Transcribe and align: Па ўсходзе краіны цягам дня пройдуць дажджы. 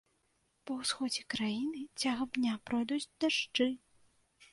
Па 0.69 0.77
ўсходзе 0.77 1.21
краіны 1.33 1.81
цягам 2.01 2.29
дня 2.39 2.53
пройдуць 2.71 3.11
дажджы. 3.25 3.69